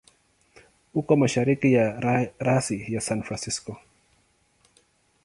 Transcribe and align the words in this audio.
Uko 0.93 1.15
mashariki 1.23 1.73
ya 1.73 1.85
rasi 2.45 2.77
ya 2.93 3.01
San 3.07 3.21
Francisco. 3.27 3.71